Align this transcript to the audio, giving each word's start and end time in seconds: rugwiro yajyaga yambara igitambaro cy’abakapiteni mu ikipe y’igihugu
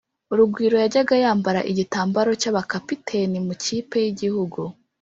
rugwiro 0.37 0.75
yajyaga 0.83 1.13
yambara 1.23 1.59
igitambaro 1.71 2.31
cy’abakapiteni 2.41 3.37
mu 3.45 3.51
ikipe 3.57 3.95
y’igihugu 4.05 4.61